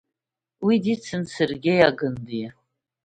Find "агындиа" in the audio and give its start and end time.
1.89-2.49